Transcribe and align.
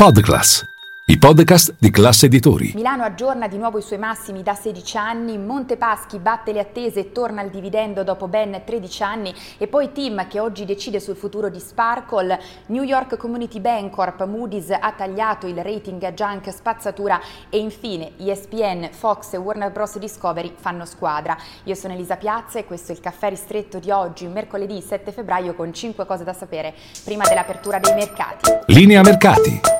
Podclass, 0.00 0.64
i 1.08 1.18
podcast 1.18 1.74
di 1.78 1.90
classe 1.90 2.24
editori. 2.24 2.72
Milano 2.74 3.04
aggiorna 3.04 3.48
di 3.48 3.58
nuovo 3.58 3.76
i 3.76 3.82
suoi 3.82 3.98
massimi 3.98 4.42
da 4.42 4.54
16 4.54 4.96
anni, 4.96 5.36
Montepaschi 5.36 6.18
batte 6.18 6.54
le 6.54 6.60
attese 6.60 7.00
e 7.00 7.12
torna 7.12 7.42
al 7.42 7.50
dividendo 7.50 8.02
dopo 8.02 8.26
ben 8.26 8.62
13 8.64 9.02
anni 9.02 9.34
e 9.58 9.66
poi 9.66 9.92
Tim 9.92 10.26
che 10.26 10.40
oggi 10.40 10.64
decide 10.64 11.00
sul 11.00 11.16
futuro 11.16 11.50
di 11.50 11.60
Sparkle, 11.60 12.40
New 12.68 12.82
York 12.82 13.18
Community 13.18 13.60
Bancorp, 13.60 14.24
Moody's 14.24 14.70
ha 14.70 14.90
tagliato 14.92 15.46
il 15.46 15.62
rating 15.62 16.14
junk 16.14 16.50
spazzatura 16.50 17.20
e 17.50 17.58
infine 17.58 18.12
ESPN, 18.16 18.88
Fox 18.92 19.34
e 19.34 19.36
Warner 19.36 19.70
Bros. 19.70 19.98
Discovery 19.98 20.54
fanno 20.58 20.86
squadra. 20.86 21.36
Io 21.64 21.74
sono 21.74 21.92
Elisa 21.92 22.16
Piazza 22.16 22.58
e 22.58 22.64
questo 22.64 22.92
è 22.92 22.94
il 22.94 23.02
caffè 23.02 23.28
ristretto 23.28 23.78
di 23.78 23.90
oggi, 23.90 24.26
mercoledì 24.28 24.80
7 24.80 25.12
febbraio 25.12 25.52
con 25.52 25.74
5 25.74 26.06
cose 26.06 26.24
da 26.24 26.32
sapere 26.32 26.72
prima 27.04 27.24
dell'apertura 27.28 27.78
dei 27.78 27.92
mercati. 27.92 28.50
Linea 28.68 29.02
mercati. 29.02 29.79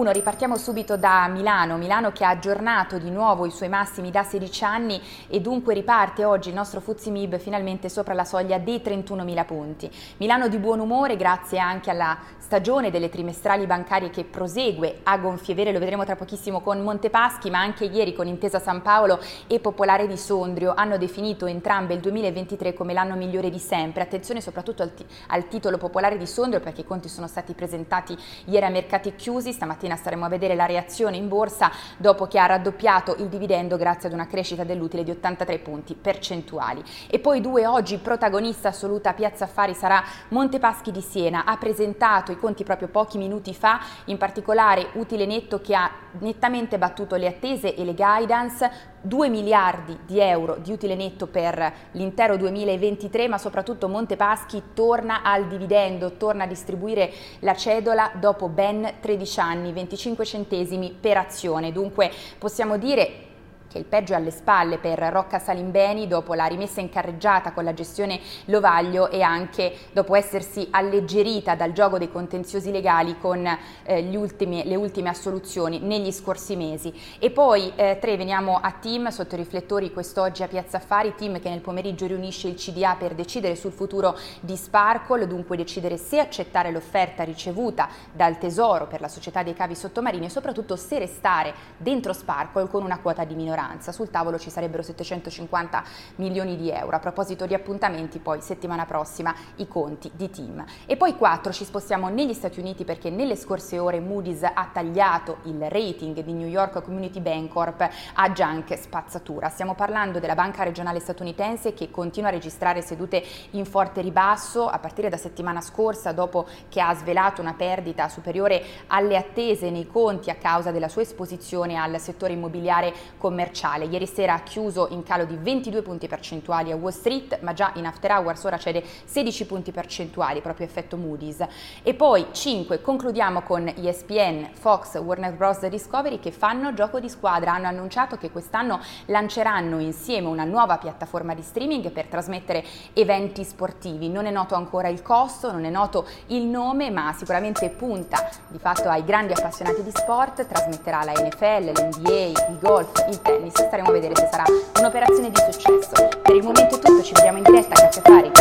Uno, 0.00 0.12
ripartiamo 0.12 0.56
subito 0.56 0.96
da 0.96 1.28
Milano, 1.28 1.76
Milano 1.76 2.10
che 2.10 2.24
ha 2.24 2.30
aggiornato 2.30 2.96
di 2.96 3.10
nuovo 3.10 3.44
i 3.44 3.50
suoi 3.50 3.68
massimi 3.68 4.10
da 4.10 4.22
16 4.22 4.64
anni 4.64 4.98
e 5.28 5.42
dunque 5.42 5.74
riparte 5.74 6.24
oggi 6.24 6.48
il 6.48 6.54
nostro 6.54 6.80
Fuzzi 6.80 7.10
Mib 7.10 7.38
finalmente 7.38 7.90
sopra 7.90 8.14
la 8.14 8.24
soglia 8.24 8.56
dei 8.56 8.78
31.000 8.78 9.44
punti. 9.44 9.90
Milano 10.16 10.48
di 10.48 10.56
buon 10.56 10.80
umore 10.80 11.18
grazie 11.18 11.58
anche 11.58 11.90
alla 11.90 12.16
stagione 12.38 12.90
delle 12.90 13.10
trimestrali 13.10 13.66
bancarie 13.66 14.08
che 14.10 14.24
prosegue 14.24 15.00
a 15.02 15.18
gonfie 15.18 15.54
vere, 15.54 15.70
lo 15.70 15.78
vedremo 15.78 16.04
tra 16.06 16.16
pochissimo 16.16 16.62
con 16.62 16.80
Montepaschi, 16.80 17.50
ma 17.50 17.60
anche 17.60 17.84
ieri 17.84 18.14
con 18.14 18.26
Intesa 18.26 18.58
San 18.58 18.80
Paolo 18.80 19.20
e 19.46 19.60
Popolare 19.60 20.08
di 20.08 20.16
Sondrio 20.16 20.72
hanno 20.74 20.96
definito 20.96 21.44
entrambe 21.44 21.92
il 21.92 22.00
2023 22.00 22.72
come 22.72 22.94
l'anno 22.94 23.16
migliore 23.16 23.50
di 23.50 23.58
sempre. 23.58 24.02
Attenzione 24.02 24.40
soprattutto 24.40 24.82
al, 24.82 24.90
al 25.28 25.46
titolo 25.46 25.76
Popolare 25.76 26.16
di 26.16 26.26
Sondrio 26.26 26.60
perché 26.60 26.80
i 26.80 26.84
conti 26.86 27.08
sono 27.10 27.28
stati 27.28 27.52
presentati 27.52 28.18
ieri 28.46 28.64
a 28.64 28.70
mercati 28.70 29.14
chiusi, 29.14 29.52
stamattina 29.52 29.89
mattina 29.90 29.96
staremo 29.96 30.24
a 30.24 30.28
vedere 30.28 30.54
la 30.54 30.66
reazione 30.66 31.16
in 31.16 31.28
borsa 31.28 31.70
dopo 31.96 32.26
che 32.26 32.38
ha 32.38 32.46
raddoppiato 32.46 33.16
il 33.18 33.26
dividendo 33.26 33.76
grazie 33.76 34.08
ad 34.08 34.14
una 34.14 34.26
crescita 34.26 34.64
dell'utile 34.64 35.02
di 35.02 35.10
83 35.10 35.58
punti 35.58 35.94
percentuali. 35.94 36.82
E 37.08 37.18
poi 37.18 37.40
due 37.40 37.66
oggi 37.66 37.98
protagonista 37.98 38.68
assoluta 38.68 39.12
Piazza 39.12 39.44
Affari 39.44 39.74
sarà 39.74 40.02
Montepaschi 40.28 40.92
di 40.92 41.00
Siena, 41.00 41.44
ha 41.44 41.56
presentato 41.56 42.32
i 42.32 42.38
conti 42.38 42.64
proprio 42.64 42.88
pochi 42.88 43.18
minuti 43.18 43.54
fa, 43.54 43.80
in 44.06 44.16
particolare 44.16 44.90
utile 44.94 45.26
netto 45.26 45.60
che 45.60 45.74
ha 45.74 45.90
nettamente 46.20 46.78
battuto 46.78 47.16
le 47.16 47.26
attese 47.26 47.74
e 47.74 47.84
le 47.84 47.94
guidance, 47.94 48.70
2 49.02 49.28
miliardi 49.28 49.98
di 50.06 50.20
euro 50.20 50.56
di 50.56 50.72
utile 50.72 50.94
netto 50.94 51.26
per 51.26 51.72
l'intero 51.92 52.36
2023, 52.36 53.28
ma 53.28 53.38
soprattutto 53.38 53.88
Montepaschi 53.88 54.62
torna 54.74 55.22
al 55.22 55.46
dividendo, 55.46 56.12
torna 56.16 56.44
a 56.44 56.46
distribuire 56.46 57.10
la 57.40 57.54
cedola 57.54 58.10
dopo 58.14 58.48
ben 58.48 58.94
13 59.00 59.40
anni, 59.40 59.72
25 59.72 60.24
centesimi 60.24 60.96
per 60.98 61.16
azione. 61.16 61.72
Dunque 61.72 62.10
possiamo 62.38 62.76
dire 62.76 63.28
che 63.70 63.78
il 63.78 63.84
peggio 63.84 64.14
è 64.14 64.16
alle 64.16 64.32
spalle 64.32 64.78
per 64.78 64.98
Rocca 64.98 65.38
Salimbeni 65.38 66.08
dopo 66.08 66.34
la 66.34 66.46
rimessa 66.46 66.80
in 66.80 66.88
carreggiata 66.88 67.52
con 67.52 67.62
la 67.62 67.72
gestione 67.72 68.18
Lovaglio 68.46 69.08
e 69.10 69.22
anche 69.22 69.72
dopo 69.92 70.16
essersi 70.16 70.66
alleggerita 70.72 71.54
dal 71.54 71.70
gioco 71.70 71.96
dei 71.96 72.10
contenziosi 72.10 72.72
legali 72.72 73.16
con 73.20 73.46
eh, 73.84 74.16
ultimi, 74.16 74.64
le 74.64 74.74
ultime 74.74 75.10
assoluzioni 75.10 75.78
negli 75.78 76.10
scorsi 76.10 76.56
mesi. 76.56 76.92
E 77.20 77.30
poi 77.30 77.72
eh, 77.76 77.98
tre 78.00 78.16
veniamo 78.16 78.58
a 78.60 78.72
Team 78.72 79.08
sotto 79.10 79.36
i 79.36 79.38
riflettori 79.38 79.92
quest'oggi 79.92 80.42
a 80.42 80.48
Piazza 80.48 80.78
Affari, 80.78 81.14
Team 81.14 81.40
che 81.40 81.48
nel 81.48 81.60
pomeriggio 81.60 82.06
riunisce 82.06 82.48
il 82.48 82.56
CDA 82.56 82.96
per 82.98 83.14
decidere 83.14 83.54
sul 83.54 83.70
futuro 83.70 84.18
di 84.40 84.56
Sparkle, 84.56 85.28
dunque 85.28 85.56
decidere 85.56 85.96
se 85.96 86.18
accettare 86.18 86.72
l'offerta 86.72 87.22
ricevuta 87.22 87.88
dal 88.12 88.36
Tesoro 88.38 88.88
per 88.88 89.00
la 89.00 89.08
società 89.08 89.44
dei 89.44 89.54
cavi 89.54 89.76
sottomarini 89.76 90.26
e 90.26 90.30
soprattutto 90.30 90.74
se 90.74 90.98
restare 90.98 91.54
dentro 91.76 92.12
Sparkle 92.12 92.66
con 92.66 92.82
una 92.82 92.98
quota 92.98 93.22
di 93.22 93.36
minoranza 93.36 93.58
minoranza. 93.60 93.92
Sul 93.92 94.10
tavolo 94.10 94.38
ci 94.38 94.50
sarebbero 94.50 94.82
750 94.82 95.84
milioni 96.16 96.56
di 96.56 96.70
euro. 96.70 96.96
A 96.96 96.98
proposito 96.98 97.46
di 97.46 97.54
appuntamenti, 97.54 98.18
poi 98.18 98.40
settimana 98.40 98.86
prossima 98.86 99.34
i 99.56 99.68
conti 99.68 100.10
di 100.14 100.30
team. 100.30 100.64
E 100.86 100.96
poi 100.96 101.16
4 101.16 101.52
ci 101.52 101.64
spostiamo 101.64 102.08
negli 102.08 102.32
Stati 102.32 102.60
Uniti 102.60 102.84
perché 102.84 103.10
nelle 103.10 103.36
scorse 103.36 103.78
ore 103.78 104.00
Moody's 104.00 104.42
ha 104.42 104.68
tagliato 104.72 105.38
il 105.44 105.68
rating 105.68 106.22
di 106.22 106.32
New 106.32 106.48
York 106.48 106.82
Community 106.82 107.20
Bancorp 107.20 107.88
a 108.14 108.30
junk 108.30 108.76
spazzatura. 108.78 109.48
Stiamo 109.48 109.74
parlando 109.74 110.18
della 110.18 110.34
banca 110.34 110.62
regionale 110.62 111.00
statunitense 111.00 111.74
che 111.74 111.90
continua 111.90 112.28
a 112.28 112.32
registrare 112.32 112.82
sedute 112.82 113.22
in 113.50 113.64
forte 113.64 114.00
ribasso 114.00 114.68
a 114.68 114.78
partire 114.78 115.08
da 115.08 115.16
settimana 115.16 115.60
scorsa 115.60 116.12
dopo 116.12 116.46
che 116.68 116.80
ha 116.80 116.94
svelato 116.94 117.40
una 117.40 117.54
perdita 117.54 118.08
superiore 118.08 118.62
alle 118.88 119.16
attese 119.16 119.70
nei 119.70 119.86
conti 119.86 120.30
a 120.30 120.36
causa 120.36 120.70
della 120.70 120.88
sua 120.88 121.02
esposizione 121.02 121.76
al 121.76 121.98
settore 122.00 122.32
immobiliare 122.32 122.92
commerciale 123.18 123.49
commerciale. 123.50 123.84
Ieri 123.86 124.06
sera 124.06 124.34
ha 124.34 124.40
chiuso 124.40 124.88
in 124.90 125.02
calo 125.02 125.24
di 125.24 125.36
22 125.36 125.82
punti 125.82 126.06
percentuali 126.06 126.70
a 126.70 126.76
Wall 126.76 126.92
Street, 126.92 127.40
ma 127.42 127.52
già 127.52 127.72
in 127.74 127.86
after 127.86 128.12
hours 128.12 128.44
ora 128.44 128.56
cede 128.56 128.82
16 129.04 129.46
punti 129.46 129.72
percentuali, 129.72 130.40
proprio 130.40 130.66
effetto 130.66 130.96
Moody's. 130.96 131.44
E 131.82 131.94
poi 131.94 132.26
5, 132.30 132.80
concludiamo 132.80 133.42
con 133.42 133.66
ESPN, 133.68 134.50
Fox, 134.52 134.98
Warner 134.98 135.32
Bros. 135.32 135.66
Discovery 135.66 136.20
che 136.20 136.30
fanno 136.30 136.72
gioco 136.72 137.00
di 137.00 137.08
squadra, 137.08 137.52
hanno 137.52 137.66
annunciato 137.66 138.16
che 138.16 138.30
quest'anno 138.30 138.80
lanceranno 139.06 139.80
insieme 139.80 140.28
una 140.28 140.44
nuova 140.44 140.78
piattaforma 140.78 141.34
di 141.34 141.42
streaming 141.42 141.90
per 141.90 142.06
trasmettere 142.06 142.64
eventi 142.92 143.44
sportivi. 143.44 144.08
Non 144.08 144.26
è 144.26 144.30
noto 144.30 144.54
ancora 144.54 144.88
il 144.88 145.02
costo, 145.02 145.50
non 145.50 145.64
è 145.64 145.70
noto 145.70 146.06
il 146.26 146.44
nome, 146.44 146.90
ma 146.90 147.12
sicuramente 147.16 147.68
punta 147.70 148.28
di 148.48 148.58
fatto 148.58 148.88
ai 148.88 149.04
grandi 149.04 149.32
appassionati 149.32 149.82
di 149.82 149.90
sport, 149.90 150.46
trasmetterà 150.46 151.04
la 151.04 151.12
NFL, 151.12 151.72
l'NBA, 151.72 152.50
il 152.50 152.58
golf, 152.60 153.04
il 153.08 153.20
tennis 153.20 153.39
tennis, 153.50 153.66
staremo 153.66 153.88
a 153.88 153.92
vedere 153.92 154.14
se 154.16 154.28
sarà 154.30 154.44
un'operazione 154.78 155.30
di 155.30 155.40
successo. 155.50 156.08
Per 156.22 156.34
il 156.34 156.42
momento 156.42 156.76
è 156.76 156.78
tutto, 156.78 157.02
ci 157.02 157.12
vediamo 157.12 157.38
in 157.38 157.44
diretta 157.44 157.74
a 157.74 157.88
Caffè 157.88 158.00
Fari. 158.00 158.39